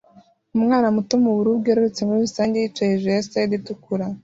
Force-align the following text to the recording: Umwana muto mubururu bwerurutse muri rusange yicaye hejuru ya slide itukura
Umwana 0.57 0.87
muto 0.95 1.13
mubururu 1.23 1.59
bwerurutse 1.61 2.01
muri 2.07 2.19
rusange 2.27 2.55
yicaye 2.57 2.89
hejuru 2.93 3.11
ya 3.15 3.25
slide 3.27 3.53
itukura 3.59 4.05